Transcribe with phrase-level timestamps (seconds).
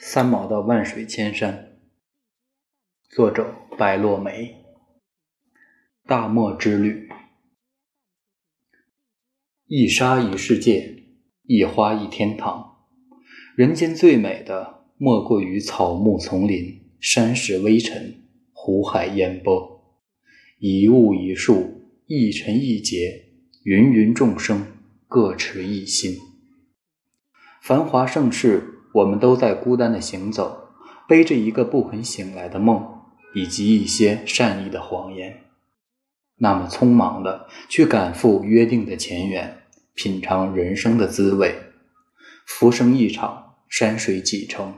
[0.00, 1.76] 三毛的万水千山，
[3.10, 4.64] 作者白落梅。
[6.06, 7.08] 大漠之旅，
[9.66, 11.02] 一沙一世界，
[11.42, 12.86] 一花一天堂。
[13.56, 18.22] 人间最美的，莫过于草木丛林、山石微尘、
[18.52, 20.00] 湖海烟波。
[20.60, 23.32] 一物一树，一尘一劫，
[23.64, 24.64] 芸芸众生，
[25.08, 26.16] 各持一心。
[27.60, 28.76] 繁华盛世。
[28.98, 30.70] 我们都在孤单的行走，
[31.06, 32.84] 背着一个不肯醒来的梦，
[33.32, 35.44] 以及一些善意的谎言。
[36.38, 39.62] 那么匆忙的去赶赴约定的前缘，
[39.94, 41.54] 品尝人生的滋味。
[42.44, 44.74] 浮生一场，山水几程，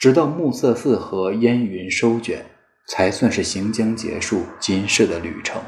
[0.00, 2.44] 直到暮色四合，烟云收卷，
[2.88, 5.62] 才算是行将结束今世的旅程。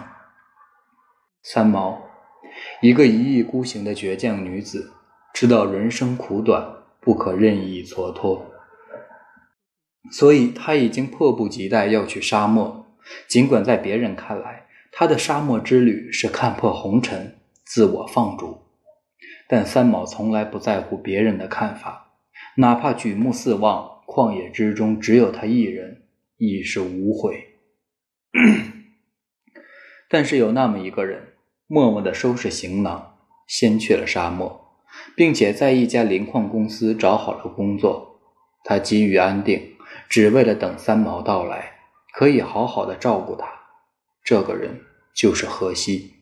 [1.45, 2.02] 三毛，
[2.80, 4.93] 一个一意孤行的倔强女子，
[5.32, 6.82] 知道人生苦短。
[7.02, 8.42] 不可任意蹉跎，
[10.12, 12.87] 所以他已经迫不及待要去沙漠。
[13.29, 18.62] 尽管在别人看来，他的沙漠之旅是看破红尘、自我放逐，
[19.49, 22.12] 但三毛从来不在乎别人的看法，
[22.59, 26.05] 哪怕举目四望，旷野之中只有他一人，
[26.37, 27.49] 亦是无悔。
[30.09, 31.34] 但是有那么一个人，
[31.66, 33.16] 默默地收拾行囊，
[33.49, 34.62] 先去了沙漠。
[35.15, 38.21] 并且在一家磷矿公司找好了工作，
[38.65, 39.74] 他急于安定，
[40.09, 41.73] 只为了等三毛到来，
[42.12, 43.46] 可以好好的照顾他。
[44.24, 44.82] 这个人
[45.15, 46.15] 就是荷西，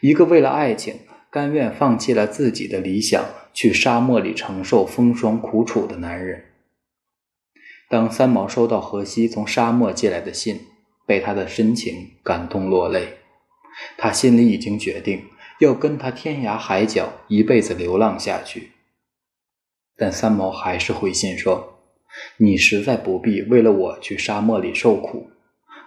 [0.00, 6.44] 一个为了爱情甘愿放弃了自己的理想，去沙漠里承受风霜苦楚的男人。
[7.88, 10.60] 当三毛收到荷西从沙漠寄来的信，
[11.06, 13.18] 被他的深情感动落泪，
[13.96, 15.22] 他心里已经决定。
[15.58, 18.72] 要跟他天涯海角，一辈子流浪下去。
[19.96, 21.78] 但三毛还是回信说
[22.36, 25.30] ：“你实在不必为了我去沙漠里受苦。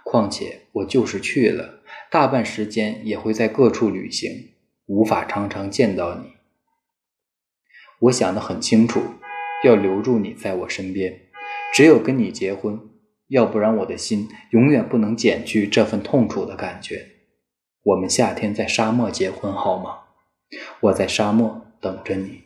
[0.03, 4.49] 况且我就是去了，大半时间也会在各处旅行，
[4.87, 6.33] 无法常常见到你。
[7.99, 9.03] 我想得很清楚，
[9.63, 11.19] 要留住你在我身边，
[11.71, 12.79] 只有跟你结婚，
[13.27, 17.09] 要不然我的心永远不能减去这份痛楚的感觉。”
[17.89, 19.99] 我们夏天在沙漠结婚好吗？
[20.81, 22.43] 我在沙漠等着你。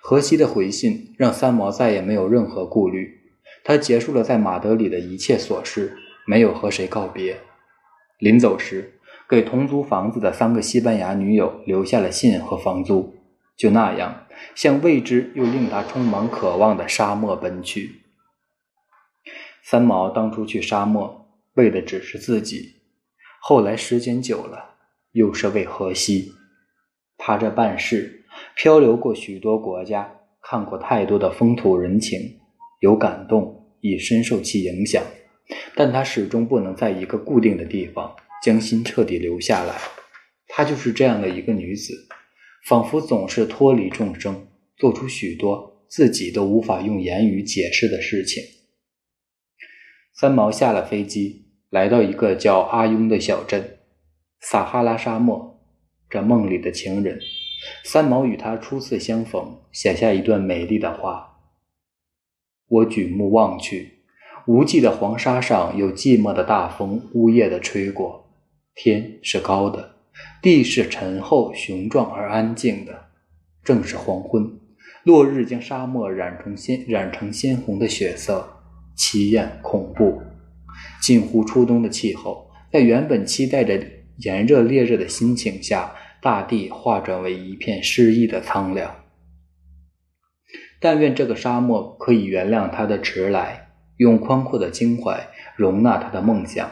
[0.00, 3.18] 荷西的回信让三毛再也没有任何顾虑，
[3.64, 7.40] 他结束了在马德里的一切琐事，没有和谁告别。
[8.20, 13.12] 临走时，给同租房子的三个西班牙女友留下了信和房租，
[13.56, 18.02] 就那样向未知又令他充满渴望的沙漠奔去。
[19.64, 22.75] 三毛当初去沙漠，为的只是自己。
[23.48, 24.74] 后来时间久了，
[25.12, 26.32] 又是为荷西。
[27.16, 28.24] 他这半世
[28.56, 30.12] 漂流过许多国家，
[30.42, 32.40] 看过太多的风土人情，
[32.80, 35.00] 有感动，已深受其影响。
[35.76, 39.76] 但他始终不能在一个固定的地方将心彻底留下来。
[40.48, 41.94] 她就是这样的一个女子，
[42.66, 48.42] 仿佛总是脱离众生，做出许多自己都无法用言语解释的事情。
[50.16, 51.45] 三毛下了飞机。
[51.70, 53.78] 来到一个叫阿雍的小镇，
[54.40, 55.54] 撒哈拉沙漠。
[56.08, 57.18] 这梦里的情人，
[57.82, 61.40] 三毛与他初次相逢，写下一段美丽的话。
[62.68, 64.04] 我举目望去，
[64.46, 68.30] 无际的黄沙上有寂寞的大风呜咽的吹过。
[68.76, 69.96] 天是高的，
[70.40, 73.06] 地是沉厚雄壮而安静的。
[73.64, 74.60] 正是黄昏，
[75.02, 78.48] 落日将沙漠染成鲜染成鲜红的血色，
[78.94, 80.22] 奇艳恐怖。
[81.06, 83.80] 近乎初冬的气候，在原本期待着
[84.16, 88.92] 炎热烈日的心情下，大地化转为一片诗意的苍凉。
[90.80, 93.68] 但愿这个沙漠可以原谅他的迟来，
[93.98, 96.68] 用宽阔的襟怀容纳他的梦想。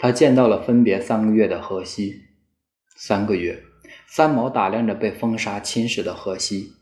[0.00, 2.22] 他见到了分别三个月的荷西。
[2.96, 3.62] 三个月，
[4.08, 6.72] 三毛打量着被风沙侵蚀的荷西，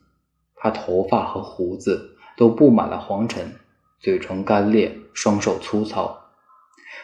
[0.56, 3.52] 他头发和胡子都布满了黄尘，
[4.00, 6.21] 嘴唇干裂，双手粗糙。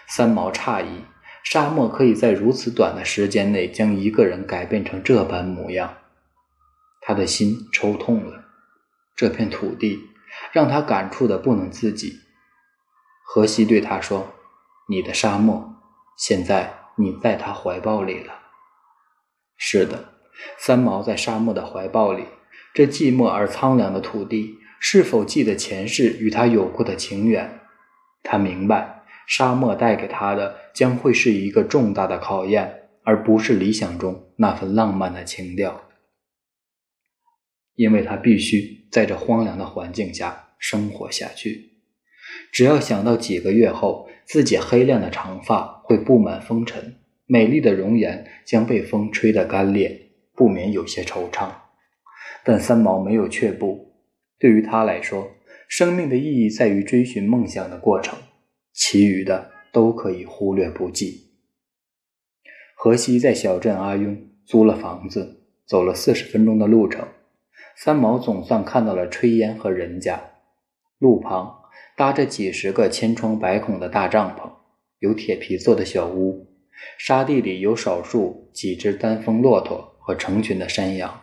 [0.06, 1.04] 三毛诧异，
[1.44, 5.94] 沙漠可以在如此短的时间内将一个人改变成这般模样。
[7.00, 8.44] 他的心抽痛了，
[9.16, 9.98] 这片土地
[10.52, 12.20] 让他感触的不能自己。
[13.24, 14.34] 荷西对他说
[14.88, 15.74] ：“你的沙漠，
[16.16, 18.34] 现在你在他怀抱里了。”
[19.56, 20.12] 是的，
[20.58, 22.24] 三毛在沙漠的怀抱里。
[22.74, 27.60] 这寂寞而苍凉的土地，是否记得前世与他有过的情缘？
[28.22, 28.97] 他明白。
[29.28, 35.84] 沙漠带给他的将会是一个重大的考验，而不是理想中那份浪漫的情调。
[37.74, 41.74] 因为他必须在这荒凉的环境下生活下去。
[42.50, 46.96] 只要想到几个月后自己黑亮的长发会布满风尘，
[47.26, 51.50] 美丽的容颜将被风吹得干裂，不免有些惆怅。
[52.44, 53.94] 但三毛没有却步，
[54.38, 55.30] 对于他来说，
[55.68, 58.18] 生命的意义在于追寻梦想的过程，
[58.72, 61.30] 其余的都可以忽略不计。
[62.76, 67.06] 荷西在小镇阿雍租了房子，走了四十分钟的路程，
[67.76, 70.22] 三毛总算看到了炊烟和人家。
[70.98, 71.62] 路旁
[71.96, 74.50] 搭着几十个千疮百孔的大帐篷，
[75.00, 76.46] 有铁皮做的小屋，
[76.96, 81.22] 沙地里有少数几只单峰骆驼和成群的山羊。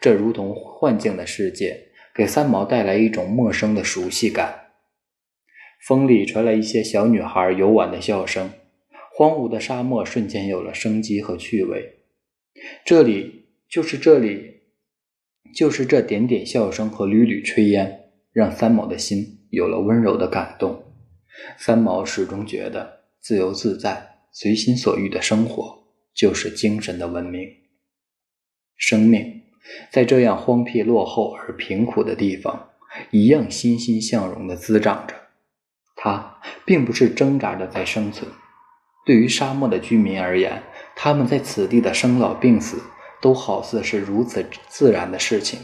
[0.00, 4.63] 这如同幻境的世界，给三毛带来一种陌生的熟悉感。
[5.86, 8.50] 风里传来一些小女孩游玩的笑声，
[9.12, 11.96] 荒芜的沙漠瞬间有了生机和趣味。
[12.86, 14.62] 这里就是这里，
[15.54, 20.82] 就是这点点笑声和缕缕炊烟，让三毛的心有了温柔的感动。
[21.58, 25.84] 三毛始终觉得，自由自在、随心所欲的生活，
[26.14, 27.46] 就是精神的文明。
[28.78, 29.42] 生命。
[29.90, 32.70] 在这样荒僻、落后而贫苦的地方，
[33.10, 35.14] 一样欣欣向荣地滋长着。
[36.04, 36.36] 它
[36.66, 38.30] 并不是挣扎着在生存。
[39.06, 40.62] 对于沙漠的居民而言，
[40.94, 42.76] 他们在此地的生老病死，
[43.22, 45.58] 都好似是如此自然的事情。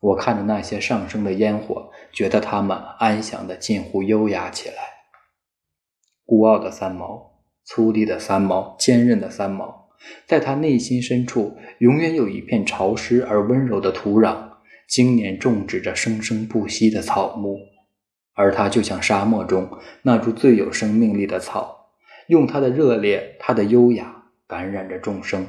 [0.00, 4.74] 我看着那些上升的烟火，觉得他们安详的近乎优雅起来。
[6.26, 9.88] 孤傲的三毛，粗粝的三毛，坚韧的三毛。
[10.26, 14.36] 在他内心深处，永远有一片潮湿而温柔的土壤，
[14.88, 17.56] 经年种植着生生不息的草木，
[18.34, 21.90] 而它就像沙漠中那株最有生命力的草，
[22.28, 25.46] 用它的热烈、它的优雅感染着众生，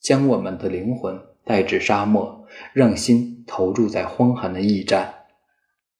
[0.00, 5.14] 将我们的灵魂带至沙漠，让心投注在荒寒的驿站，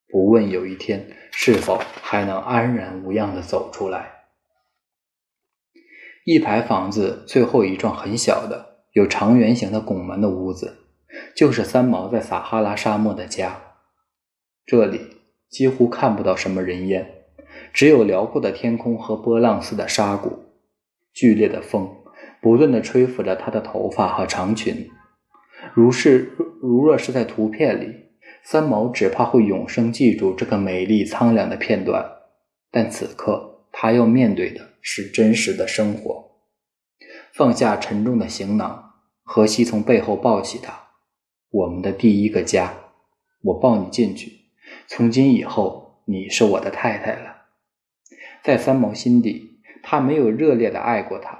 [0.08, 4.10] 不问有一天是否还能安然无恙地走出来。
[6.26, 10.76] 一排房子最后一幢很小的、有长圆形的拱门的屋子，
[11.34, 13.60] 就是三毛在撒哈拉沙漠的家。
[14.66, 15.19] 这里
[15.50, 17.24] 几乎看不到什么人烟，
[17.72, 20.44] 只有辽阔的天空和波浪似的沙谷。
[21.12, 21.96] 剧烈的风
[22.40, 24.88] 不断地吹拂着她的头发和长裙。
[25.74, 26.30] 如是，
[26.62, 27.94] 如若是在图片里，
[28.42, 32.10] 三毛只怕会永生记住这个美丽苍凉的片段。
[32.70, 34.70] 但此刻，他要面对的。
[34.82, 36.30] 是真实的生活。
[37.34, 40.72] 放下沉重的行囊，荷西从背后抱起他。
[41.50, 42.72] 我们的第一个家，
[43.42, 44.39] 我抱你进去。
[44.92, 47.42] 从今以后，你是我的太太了。
[48.42, 51.38] 在三毛心底，他没有热烈的爱过她，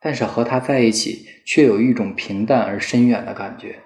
[0.00, 3.76] 但是和她在一起，却有一种平淡而深远的感觉。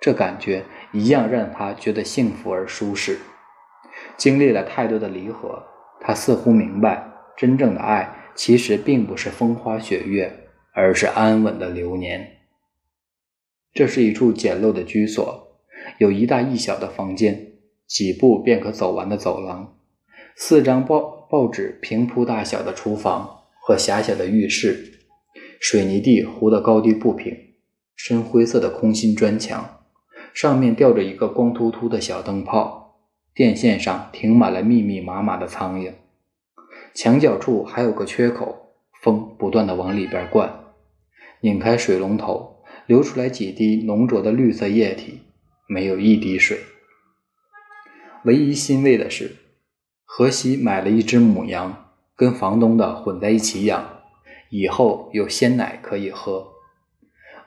[0.00, 3.18] 这感觉一样让他觉得幸福而舒适。
[4.16, 5.62] 经历了太多的离合，
[6.00, 7.06] 他似乎明白。
[7.36, 12.38] 真正的爱其实并不是风花雪月，而是安稳的流年。
[13.74, 15.58] 这是一处简陋的居所，
[15.98, 17.51] 有一大一小的房间，
[17.86, 19.76] 几步便可走完的走廊，
[20.36, 25.00] 四张报报纸平铺大小的厨房和狭小的浴室，
[25.60, 27.36] 水泥地糊得高低不平，
[27.94, 29.80] 深灰色的空心砖墙，
[30.32, 32.98] 上面吊着一个光秃秃的小灯泡，
[33.34, 35.92] 电线上停满了密密麻麻的苍蝇。
[36.94, 40.64] 墙角处还有个缺口，风不断的往里边灌。
[41.40, 45.20] 拧开水龙头，流出来几滴浓浊的绿色液体，
[45.68, 46.58] 没有一滴水。
[48.24, 49.36] 唯一欣慰的是，
[50.04, 54.02] 荷西买了一只母羊，跟房东的混在一起养，
[54.50, 56.52] 以后有鲜奶可以喝。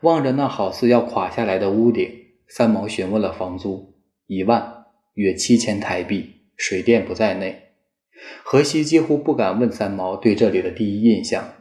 [0.02, 2.12] 望着那好似要垮下来的屋顶，
[2.50, 3.96] 三毛询问了房租，
[4.28, 7.70] 一万，约七千台币，水电不在内。
[8.44, 11.54] 荷西几乎不敢问三毛对这里的第一印象，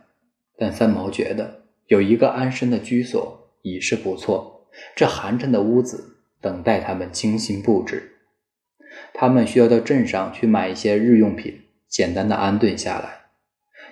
[0.58, 4.66] 但三毛觉得有一个安身的居所已是不错。
[4.96, 8.13] 这寒碜的屋子等待他们精心布置。
[9.16, 13.26] 他们需要到镇上去买一些日用品，简单的安顿下来。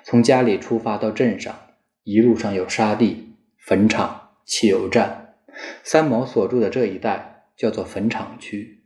[0.03, 1.55] 从家里出发到镇上，
[2.03, 5.37] 一路上有沙地、坟场、汽油站。
[5.85, 8.83] 三毛所住的这一带叫做坟场区。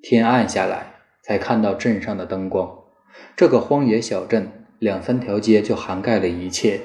[0.00, 2.84] 天暗下来，才看到镇上的灯光。
[3.34, 6.82] 这个荒野小镇，两三条街就涵盖了一切：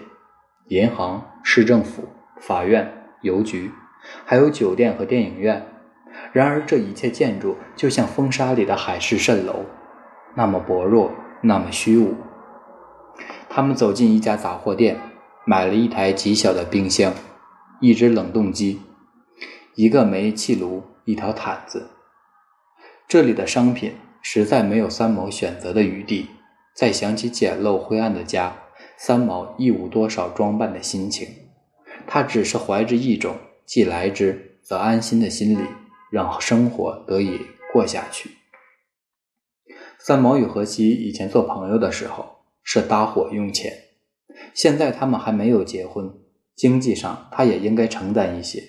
[0.69, 2.09] 银行、市政府、
[2.41, 3.69] 法院、邮局，
[4.25, 5.63] 还有酒店和电影院。
[6.31, 9.65] 然而，这一切建筑就像风沙里的海市蜃楼，
[10.35, 12.15] 那么薄弱，那么虚无。
[13.49, 14.99] 他们走进一家杂货店，
[15.45, 17.13] 买了一台极小的冰箱、
[17.79, 18.81] 一只冷冻机、
[19.75, 21.89] 一个煤气炉、一条毯子。
[23.07, 26.29] 这里的商品实在没有三毛选择的余地。
[26.75, 28.51] 再想起简陋灰暗的家，
[28.97, 31.27] 三毛一无多少装扮的心情。
[32.07, 35.63] 他只是怀着一种既来之则安心的心理，
[36.13, 37.41] 让生活得以
[37.73, 38.29] 过下去。
[39.97, 43.73] 三毛与荷西以前做朋友的时候是搭伙用钱，
[44.53, 46.13] 现在他们还没有结婚，
[46.55, 48.61] 经济上他也应该承担一些，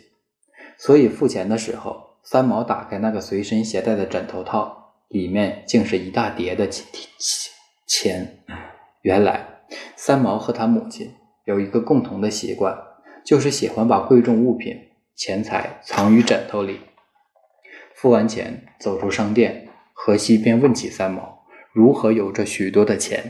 [0.79, 6.87] 所以付钱的时候，三毛打开那个随身携带的枕头套，里面竟是一大叠的钱。
[7.87, 8.43] 钱，
[9.03, 11.13] 原来三毛和他母亲
[11.45, 12.75] 有一个共同的习惯，
[13.23, 14.75] 就是喜欢把贵重物品、
[15.15, 16.81] 钱财藏于枕头里。
[18.05, 23.25] 付完钱，走出商店，荷西便问起三毛如何有着许多的钱。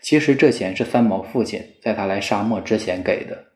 [0.00, 3.46] 其实这钱是三毛父亲在他来沙漠之前给的。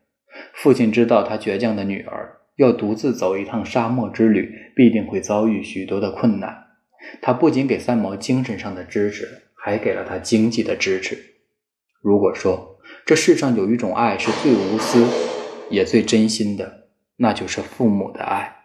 [0.53, 6.53] 父亲知道他倔强的女儿要独自走一趟沙漠之旅，必定会遭遇许多的困难。
[7.23, 9.29] 他不仅给三毛精神上的支持。
[9.55, 11.17] 还给了他经济的支持。
[12.01, 15.07] 如果说这世上有一种爱是最无私
[15.71, 18.56] 也最真心的，那就是父母的爱。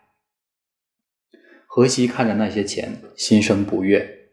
[1.74, 4.28] 荷西看着那些钱，心生不悦。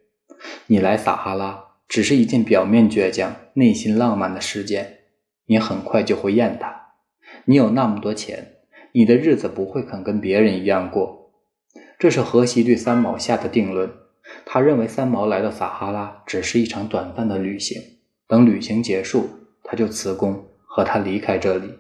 [0.66, 5.02] 你来撒哈拉只是一件表面倔强、内心浪漫的事件，
[5.47, 6.95] 你很快就会厌它。
[7.45, 8.57] 你有那么多钱，
[8.90, 11.30] 你的日子不会肯跟别人一样过。
[11.97, 13.88] 这是荷西对三毛下的定论。
[14.45, 17.80] 他认为三毛来到撒哈拉只是一场短暂的旅行，
[18.26, 19.28] 等旅行结束，
[19.62, 21.78] 他就辞工和他离开这里。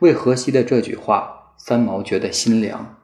[0.00, 2.96] 为荷西的这句话，三毛觉得心凉。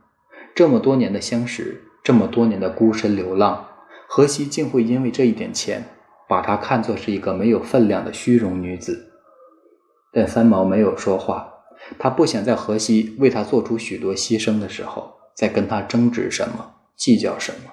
[0.55, 3.67] 这么多年的相识，这么多年的孤身流浪，
[4.09, 5.83] 荷西竟会因为这一点钱，
[6.29, 9.11] 把她看作是一个没有分量的虚荣女子。
[10.13, 11.53] 但三毛没有说话，
[11.99, 16.73] 他不想在荷西为他做出许多牺牲的时候，再跟他争执什么。
[16.97, 17.73] 计较什么？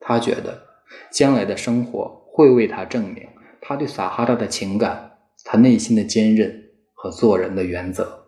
[0.00, 0.62] 他觉得
[1.12, 3.28] 将来的生活会为他证明
[3.60, 6.50] 他对撒哈拉的情感，他内心的坚韧
[6.94, 8.23] 和做人的原则。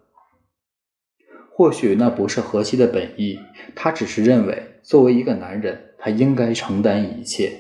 [1.57, 3.41] 或许那不是荷西的本意，
[3.75, 7.51] 他只是认为作为一个男人，他应该承担一切。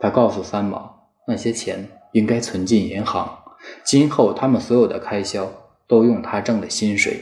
[0.00, 3.44] 他告诉三毛，那些钱应该存进银行，
[3.84, 5.52] 今后他们所有的开销
[5.86, 7.20] 都用他挣的薪水。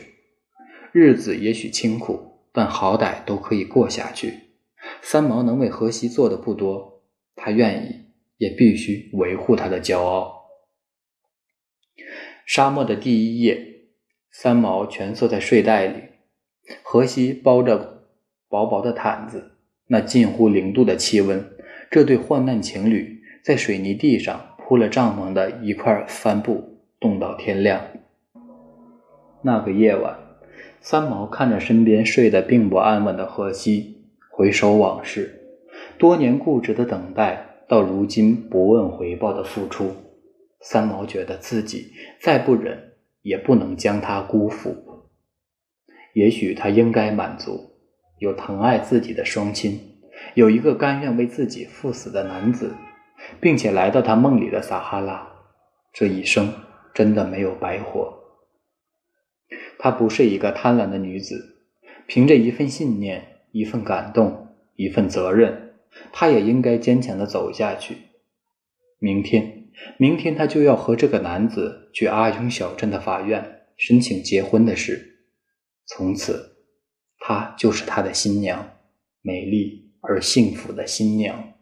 [0.92, 2.26] 日子也许清苦。
[2.50, 4.34] 但好歹都可以过下去。
[5.00, 7.04] 三毛能为荷西做的不多，
[7.36, 8.06] 他愿意，
[8.38, 10.46] 也必须维护他的骄傲。
[12.46, 13.77] 沙漠的第一夜，
[14.30, 16.02] 三毛蜷缩在睡袋里，
[16.82, 18.04] 荷西包着
[18.48, 19.52] 薄薄的毯子，
[19.86, 21.44] 那近乎零度的气温，
[21.90, 27.80] 这对患难情侣在水泥地上铺了帐篷的一块帆布，冻到天亮。
[29.42, 30.18] 那个夜晚。
[30.80, 35.58] 三毛看着身边睡得并不安稳的荷西，回首往事，
[35.98, 39.90] 多年固执的等待，到如今不问回报的付出，
[40.60, 42.87] 三毛觉得自己再不忍，
[43.28, 44.74] 也不能将他辜负。
[46.14, 47.72] 也许他应该满足，
[48.18, 49.78] 有疼爱自己的双亲，
[50.34, 52.74] 有一个甘愿为自己赴死的男子，
[53.38, 55.30] 并且来到他梦里的撒哈拉，
[55.92, 56.50] 这一生
[56.94, 58.14] 真的没有白活。
[59.78, 61.58] 她不是一个贪婪的女子，
[62.06, 65.74] 凭着一份信念、一份感动、一份责任，
[66.12, 67.98] 她也应该坚强的走下去。
[68.98, 69.57] 明天，
[69.96, 75.26] 明天她就要和这个男子去阿勇小镇的法院申请结婚的事。
[75.86, 76.56] 从此，
[77.18, 78.76] 她就是他的新娘，
[79.22, 81.54] 美丽而幸福的新娘。